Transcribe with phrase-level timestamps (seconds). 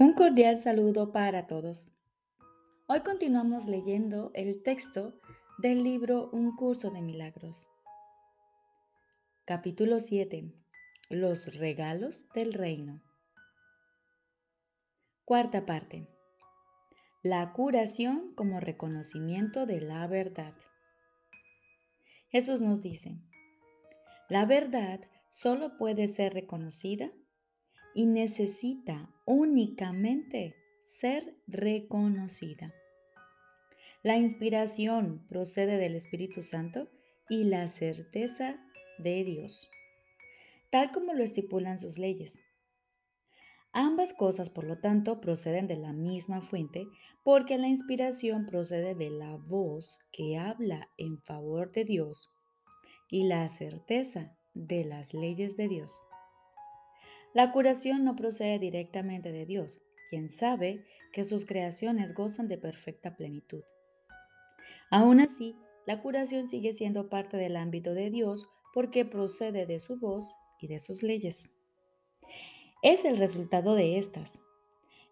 [0.00, 1.90] Un cordial saludo para todos.
[2.86, 5.18] Hoy continuamos leyendo el texto
[5.58, 7.68] del libro Un curso de milagros.
[9.44, 10.54] Capítulo 7.
[11.10, 13.02] Los regalos del reino.
[15.24, 16.06] Cuarta parte.
[17.24, 20.54] La curación como reconocimiento de la verdad.
[22.28, 23.16] Jesús nos dice,
[24.28, 27.10] la verdad solo puede ser reconocida
[27.94, 32.72] y necesita únicamente ser reconocida.
[34.02, 36.88] La inspiración procede del Espíritu Santo
[37.28, 38.56] y la certeza
[38.98, 39.68] de Dios,
[40.70, 42.40] tal como lo estipulan sus leyes.
[43.72, 46.86] Ambas cosas, por lo tanto, proceden de la misma fuente
[47.22, 52.28] porque la inspiración procede de la voz que habla en favor de Dios
[53.10, 56.00] y la certeza de las leyes de Dios.
[57.34, 63.16] La curación no procede directamente de Dios, quien sabe que sus creaciones gozan de perfecta
[63.16, 63.62] plenitud.
[64.90, 65.54] Aún así,
[65.86, 70.68] la curación sigue siendo parte del ámbito de Dios porque procede de su voz y
[70.68, 71.50] de sus leyes.
[72.82, 74.40] Es el resultado de estas,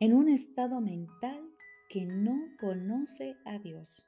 [0.00, 1.48] en un estado mental
[1.88, 4.04] que no conoce a Dios.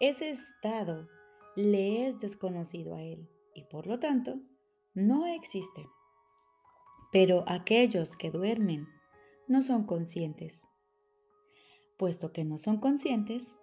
[0.00, 1.08] Ese estado
[1.56, 4.40] le es desconocido a Él y por lo tanto
[4.94, 5.86] no existe.
[7.12, 8.88] Pero aquellos que duermen
[9.46, 10.62] no son conscientes.
[11.98, 13.54] Puesto que no son conscientes,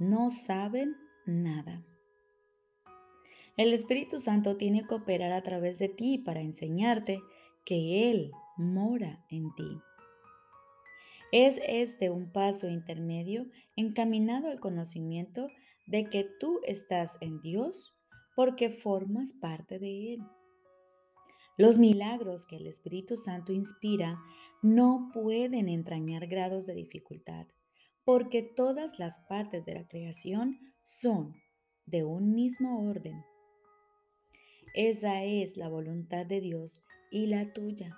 [0.00, 1.84] no saben nada.
[3.56, 7.20] El Espíritu Santo tiene que operar a través de ti para enseñarte
[7.64, 9.78] que Él mora en ti.
[11.32, 15.46] Es este un paso intermedio encaminado al conocimiento
[15.86, 17.94] de que tú estás en Dios
[18.34, 20.20] porque formas parte de Él.
[21.60, 24.18] Los milagros que el Espíritu Santo inspira
[24.62, 27.48] no pueden entrañar grados de dificultad,
[28.02, 31.34] porque todas las partes de la creación son
[31.84, 33.22] de un mismo orden.
[34.72, 37.94] Esa es la voluntad de Dios y la tuya.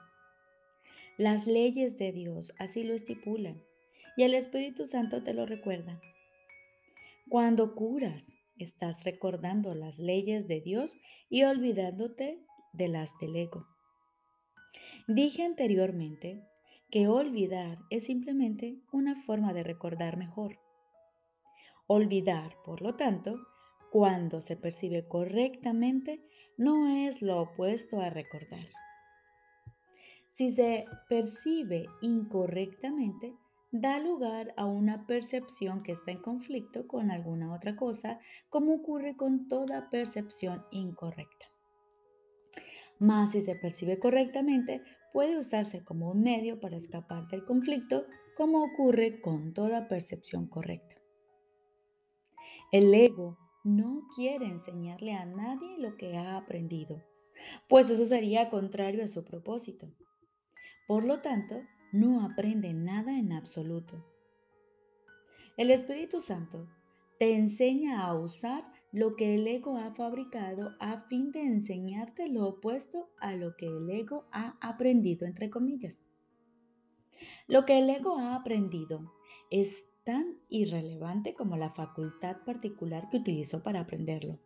[1.17, 3.63] Las leyes de Dios así lo estipulan
[4.17, 6.01] y el Espíritu Santo te lo recuerda.
[7.29, 10.97] Cuando curas, estás recordando las leyes de Dios
[11.31, 13.67] y olvidándote de las del ego.
[15.09, 16.43] Dije anteriormente
[16.91, 20.59] que olvidar es simplemente una forma de recordar mejor.
[21.87, 23.41] Olvidar, por lo tanto,
[23.91, 26.23] cuando se percibe correctamente,
[26.57, 28.67] no es lo opuesto a recordar.
[30.31, 33.35] Si se percibe incorrectamente,
[33.71, 38.19] da lugar a una percepción que está en conflicto con alguna otra cosa,
[38.49, 41.52] como ocurre con toda percepción incorrecta.
[43.03, 44.81] Más si se percibe correctamente,
[45.13, 50.95] puede usarse como un medio para escapar del conflicto, como ocurre con toda percepción correcta.
[52.71, 57.03] El ego no quiere enseñarle a nadie lo que ha aprendido,
[57.69, 59.93] pues eso sería contrario a su propósito.
[60.87, 64.07] Por lo tanto, no aprende nada en absoluto.
[65.57, 66.69] El Espíritu Santo
[67.19, 72.47] te enseña a usar lo que el ego ha fabricado a fin de enseñarte lo
[72.47, 76.05] opuesto a lo que el ego ha aprendido, entre comillas.
[77.49, 79.13] Lo que el ego ha aprendido
[79.51, 84.39] es tan irrelevante como la facultad particular que utilizó para aprenderlo.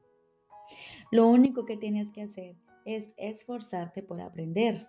[1.11, 4.87] Lo único que tienes que hacer es esforzarte por aprender,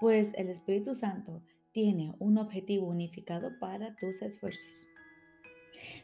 [0.00, 4.88] pues el Espíritu Santo tiene un objetivo unificado para tus esfuerzos.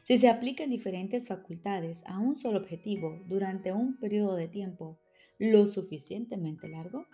[0.04, 4.98] Si se aplican diferentes facultades a un solo objetivo durante un periodo de tiempo
[5.38, 7.06] lo suficientemente largo,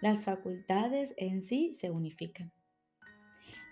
[0.00, 2.52] las facultades en sí se unifican.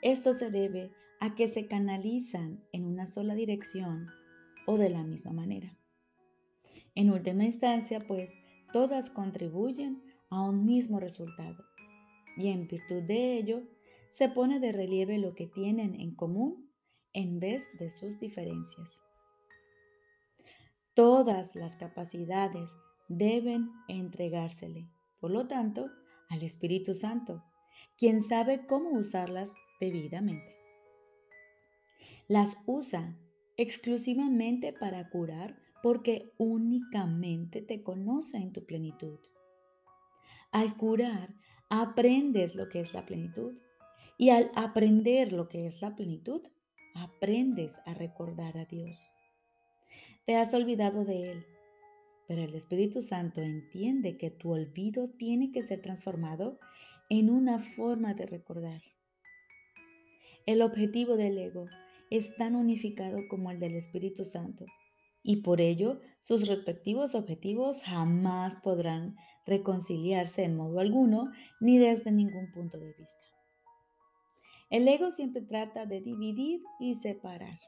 [0.03, 0.91] Esto se debe
[1.21, 4.09] a que se canalizan en una sola dirección
[4.67, 5.79] o de la misma manera.
[6.97, 8.33] En última instancia, pues,
[8.73, 11.65] todas contribuyen a un mismo resultado
[12.37, 13.63] y en virtud de ello
[14.09, 16.66] se pone de relieve lo que tienen en común
[17.17, 19.03] en vez de sus diferencias.
[20.93, 22.77] Todas las capacidades
[23.09, 24.87] deben entregársele,
[25.19, 25.91] por lo tanto,
[26.29, 27.43] al Espíritu Santo,
[27.97, 30.55] quien sabe cómo usarlas debidamente.
[32.29, 33.17] Las usa
[33.57, 39.21] exclusivamente para curar porque únicamente te conoce en tu plenitud.
[40.51, 41.35] Al curar,
[41.71, 43.57] aprendes lo que es la plenitud
[44.19, 46.43] y al aprender lo que es la plenitud,
[46.97, 49.07] aprendes a recordar a Dios.
[50.25, 51.47] Te has olvidado de Él,
[52.27, 56.59] pero el Espíritu Santo entiende que tu olvido tiene que ser transformado
[57.09, 58.83] en una forma de recordar.
[60.47, 61.67] El objetivo del ego
[62.11, 64.67] es tan unificado como el del Espíritu Santo
[65.23, 72.51] y por ello sus respectivos objetivos jamás podrán reconciliarse en modo alguno ni desde ningún
[72.53, 73.36] punto de vista.
[74.71, 77.61] El ego siempre trata de dividir y separar.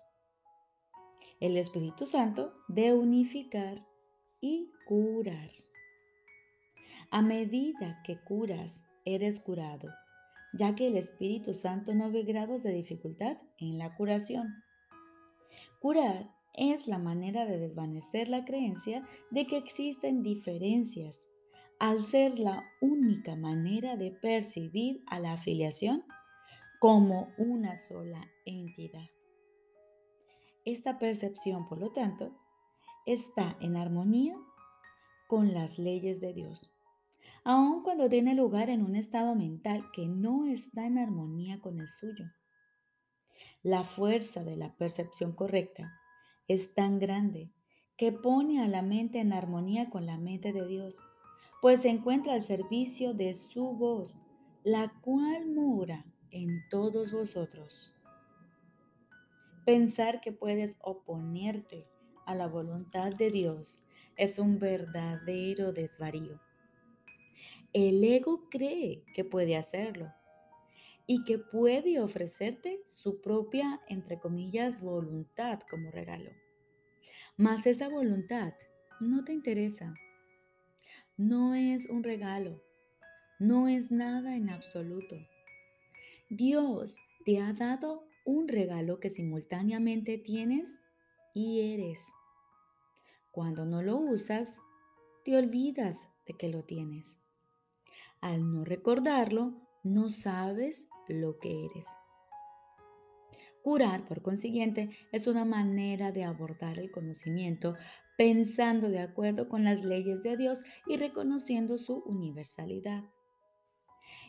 [1.40, 3.86] El Espíritu Santo de unificar
[4.40, 5.50] y curar.
[7.10, 9.88] A medida que curas, eres curado
[10.52, 14.62] ya que el Espíritu Santo no ve grados de dificultad en la curación.
[15.80, 21.26] Curar es la manera de desvanecer la creencia de que existen diferencias,
[21.78, 26.02] al ser la única manera de percibir a la afiliación
[26.78, 29.08] como una sola entidad.
[30.64, 32.32] Esta percepción, por lo tanto,
[33.06, 34.36] está en armonía
[35.28, 36.70] con las leyes de Dios
[37.50, 41.88] aun cuando tiene lugar en un estado mental que no está en armonía con el
[41.88, 42.26] suyo.
[43.62, 45.98] La fuerza de la percepción correcta
[46.46, 47.50] es tan grande
[47.96, 51.00] que pone a la mente en armonía con la mente de Dios,
[51.62, 54.20] pues se encuentra al servicio de su voz,
[54.62, 57.94] la cual mora en todos vosotros.
[59.64, 61.86] Pensar que puedes oponerte
[62.26, 63.84] a la voluntad de Dios
[64.16, 66.40] es un verdadero desvarío.
[67.72, 70.12] El ego cree que puede hacerlo
[71.06, 76.31] y que puede ofrecerte su propia, entre comillas, voluntad como regalo.
[77.36, 78.52] Mas esa voluntad
[79.00, 79.94] no te interesa.
[81.16, 82.62] No es un regalo.
[83.38, 85.16] No es nada en absoluto.
[86.30, 90.78] Dios te ha dado un regalo que simultáneamente tienes
[91.34, 92.12] y eres.
[93.30, 94.60] Cuando no lo usas,
[95.25, 97.19] te olvidas de que lo tienes.
[98.20, 101.86] Al no recordarlo, no sabes lo que eres.
[103.62, 107.74] Curar, por consiguiente, es una manera de abordar el conocimiento
[108.19, 113.04] pensando de acuerdo con las leyes de Dios y reconociendo su universalidad.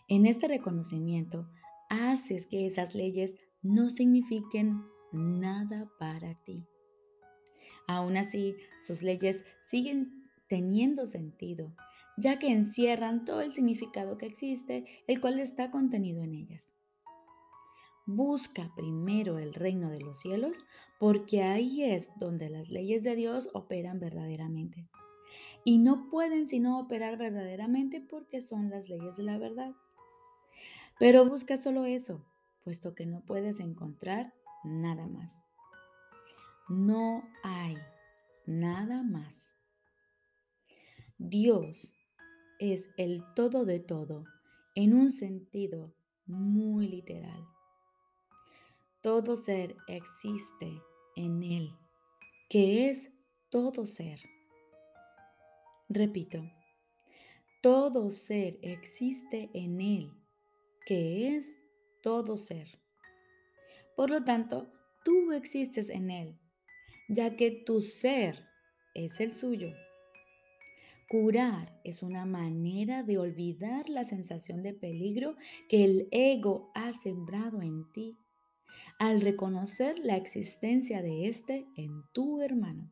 [0.07, 1.49] En este reconocimiento,
[1.89, 4.81] haces que esas leyes no signifiquen
[5.11, 6.65] nada para ti.
[7.87, 11.73] Aún así, sus leyes siguen teniendo sentido
[12.19, 16.73] ya que encierran todo el significado que existe, el cual está contenido en ellas.
[18.05, 20.65] Busca primero el reino de los cielos,
[20.99, 24.89] porque ahí es donde las leyes de Dios operan verdaderamente.
[25.63, 29.73] Y no pueden sino operar verdaderamente porque son las leyes de la verdad.
[30.99, 32.25] Pero busca solo eso,
[32.63, 35.41] puesto que no puedes encontrar nada más.
[36.67, 37.77] No hay
[38.45, 39.55] nada más.
[41.17, 41.95] Dios
[42.59, 44.25] es el todo de todo
[44.75, 45.93] en un sentido
[46.25, 47.47] muy literal.
[49.01, 50.81] Todo ser existe
[51.15, 51.73] en Él,
[52.49, 53.17] que es
[53.49, 54.19] todo ser.
[55.87, 56.43] Repito,
[57.61, 60.18] todo ser existe en Él,
[60.89, 61.59] que es
[62.01, 62.79] todo ser.
[63.95, 64.73] Por lo tanto,
[65.05, 66.39] tú existes en Él,
[67.09, 68.47] ya que tu ser
[68.95, 69.71] es el suyo.
[71.07, 75.35] Curar es una manera de olvidar la sensación de peligro
[75.67, 78.17] que el ego ha sembrado en ti
[78.97, 82.91] al reconocer la existencia de éste en tu hermano.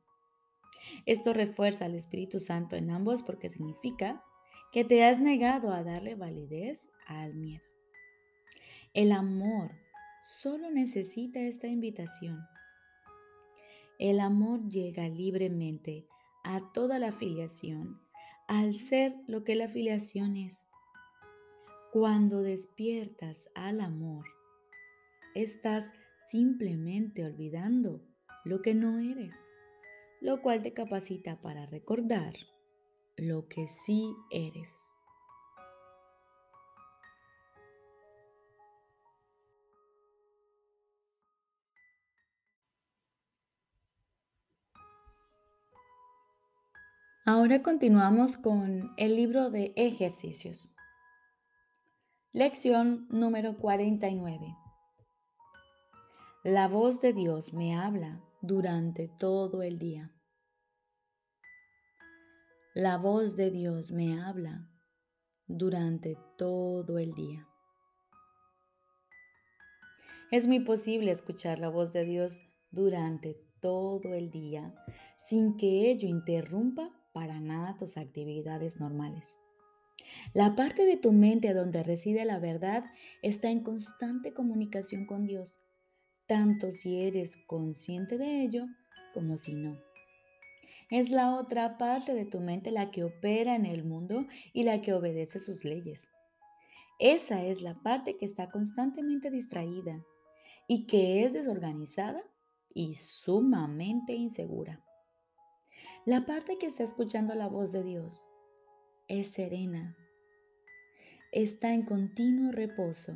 [1.07, 4.23] Esto refuerza al Espíritu Santo en ambos porque significa
[4.71, 7.76] que te has negado a darle validez al miedo.
[8.97, 9.69] El amor
[10.23, 12.39] solo necesita esta invitación.
[13.99, 16.07] El amor llega libremente
[16.43, 18.01] a toda la afiliación
[18.47, 20.65] al ser lo que la afiliación es.
[21.93, 24.25] Cuando despiertas al amor,
[25.35, 25.91] estás
[26.31, 28.01] simplemente olvidando
[28.45, 29.35] lo que no eres,
[30.21, 32.33] lo cual te capacita para recordar
[33.15, 34.86] lo que sí eres.
[47.29, 50.71] Ahora continuamos con el libro de ejercicios.
[52.31, 54.55] Lección número 49.
[56.45, 60.09] La voz de Dios me habla durante todo el día.
[62.73, 64.69] La voz de Dios me habla
[65.47, 67.45] durante todo el día.
[70.31, 72.39] Es muy posible escuchar la voz de Dios
[72.71, 74.73] durante todo el día
[75.27, 79.39] sin que ello interrumpa para nada tus actividades normales.
[80.35, 82.85] La parte de tu mente donde reside la verdad
[83.23, 85.57] está en constante comunicación con Dios,
[86.27, 88.67] tanto si eres consciente de ello
[89.15, 89.79] como si no.
[90.91, 94.83] Es la otra parte de tu mente la que opera en el mundo y la
[94.83, 96.07] que obedece sus leyes.
[96.99, 100.05] Esa es la parte que está constantemente distraída
[100.67, 102.21] y que es desorganizada
[102.75, 104.83] y sumamente insegura.
[106.07, 108.25] La parte que está escuchando la voz de Dios
[109.09, 109.97] es serena,
[111.33, 113.11] está en continuo reposo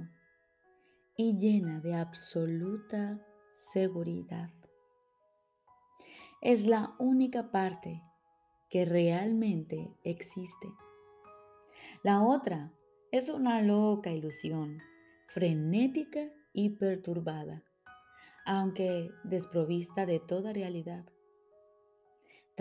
[1.15, 4.49] y llena de absoluta seguridad.
[6.41, 8.03] Es la única parte
[8.69, 10.67] que realmente existe.
[12.03, 12.73] La otra
[13.13, 14.79] es una loca ilusión,
[15.27, 17.63] frenética y perturbada,
[18.45, 21.05] aunque desprovista de toda realidad.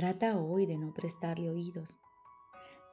[0.01, 2.01] Trata hoy de no prestarle oídos.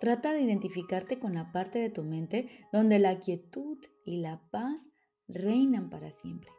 [0.02, 4.90] Trata de identificarte con la parte de tu mente donde la quietud y la paz
[5.30, 6.52] reinan para siempre.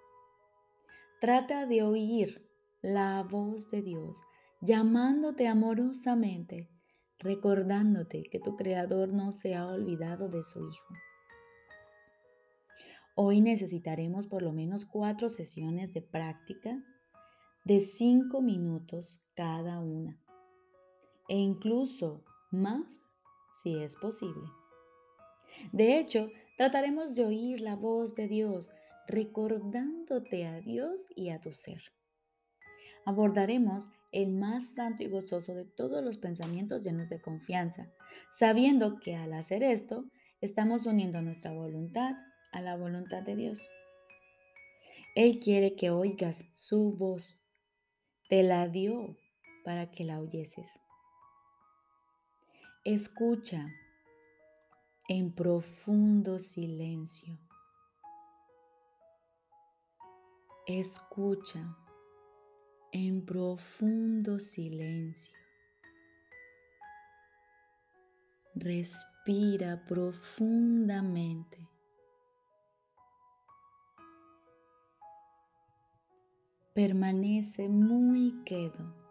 [1.20, 2.48] Trata de oír
[2.80, 4.22] la voz de Dios
[4.62, 6.70] llamándote amorosamente
[7.18, 10.94] recordándote que tu Creador no se ha olvidado de su Hijo.
[13.16, 16.82] Hoy necesitaremos por lo menos cuatro sesiones de práctica
[17.66, 20.18] de cinco minutos cada una
[21.28, 23.06] e incluso más
[23.62, 24.48] si es posible.
[25.72, 28.70] De hecho, trataremos de oír la voz de Dios
[29.06, 31.80] recordándote a Dios y a tu ser.
[33.04, 37.90] Abordaremos el más santo y gozoso de todos los pensamientos llenos de confianza,
[38.30, 40.04] sabiendo que al hacer esto
[40.40, 42.16] estamos uniendo nuestra voluntad
[42.52, 43.66] a la voluntad de Dios.
[45.14, 47.36] Él quiere que oigas su voz.
[48.28, 49.16] Te la dio
[49.64, 50.68] para que la oyeses.
[52.84, 53.66] Escucha
[55.08, 57.36] en profundo silencio.
[60.64, 61.76] Escucha
[62.92, 65.34] en profundo silencio.
[68.54, 71.68] Respira profundamente.
[76.74, 79.07] Permanece muy quedo.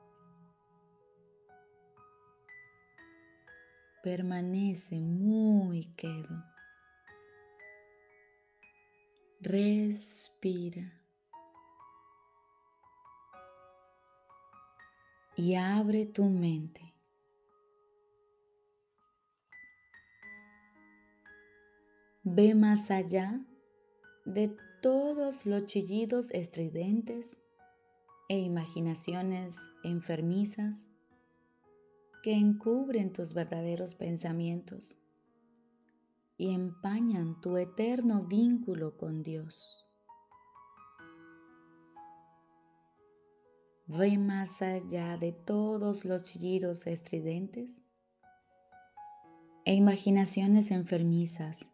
[4.08, 6.42] Permanece muy quedo.
[9.42, 10.94] Respira.
[15.36, 16.96] y abre tu mente.
[22.24, 23.42] Ve más allá
[24.24, 27.36] de todos los chillidos estridentes
[28.30, 30.86] e imaginaciones enfermizas
[32.24, 34.98] que encubren tus verdaderos pensamientos
[36.38, 39.86] y empañan tu eterno vínculo con Dios.
[43.88, 47.82] Ve más allá de todos los chillidos estridentes
[49.64, 51.70] e imaginaciones enfermizas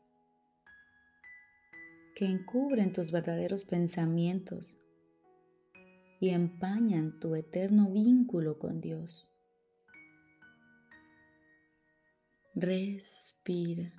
[2.16, 4.78] que encubren tus verdaderos pensamientos
[6.20, 9.28] y empañan tu eterno vínculo con Dios.
[12.56, 13.92] Respira.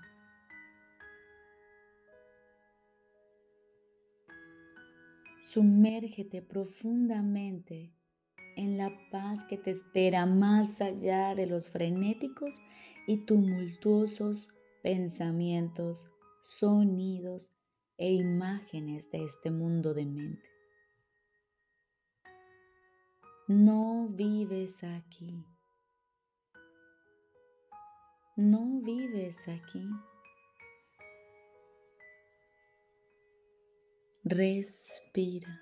[5.42, 7.92] Sumérgete profundamente
[8.56, 12.60] en la paz que te espera más allá de los frenéticos
[13.08, 14.48] y tumultuosos
[14.84, 16.08] pensamientos,
[16.42, 17.52] sonidos
[17.96, 20.48] e imágenes de este mundo de mente.
[23.48, 25.44] No vives aquí.
[28.36, 29.88] No vives aquí.
[34.24, 35.60] Respira.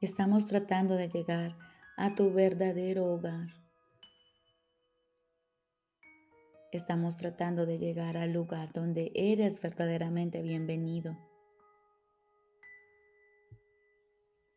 [0.00, 1.56] Estamos tratando de llegar
[1.96, 3.46] a tu verdadero hogar.
[6.72, 11.16] Estamos tratando de llegar al lugar donde eres verdaderamente bienvenido.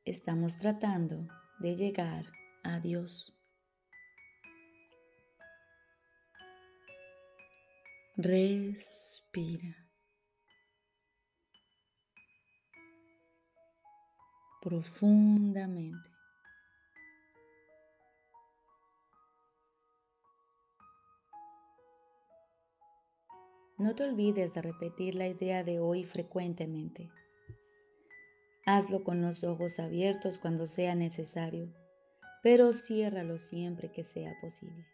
[0.03, 1.27] Estamos tratando
[1.63, 2.25] de llegar
[2.63, 3.35] a Dios.
[8.15, 9.83] Respira.
[14.63, 16.09] profundamente.
[23.77, 27.11] No te olvides de repetir la idea de hoy frecuentemente.
[28.65, 31.73] Hazlo con los ojos abiertos cuando sea necesario,
[32.41, 34.85] pero ciérralo siempre que sea posible.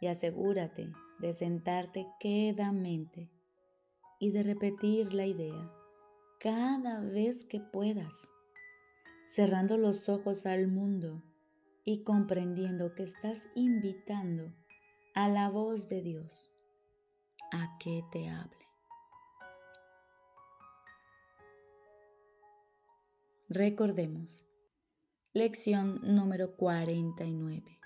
[0.00, 3.28] Y asegúrate de sentarte quedamente
[4.20, 5.72] y de repetir la idea
[6.38, 8.30] cada vez que puedas,
[9.26, 11.22] cerrando los ojos al mundo
[11.84, 14.54] y comprendiendo que estás invitando
[15.14, 16.54] a la voz de Dios
[17.50, 18.59] a que te hable.
[23.52, 24.44] Recordemos,
[25.32, 27.80] lección número 49.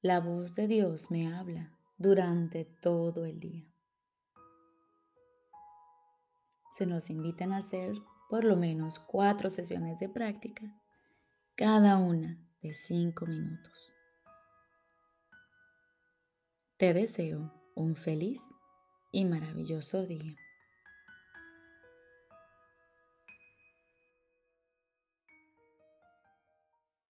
[0.00, 3.70] La voz de Dios me habla durante todo el día.
[6.78, 7.92] Se nos invitan a hacer
[8.30, 10.64] por lo menos cuatro sesiones de práctica,
[11.54, 13.92] cada una de cinco minutos.
[16.78, 18.48] Te deseo un feliz
[19.12, 20.38] y maravilloso día.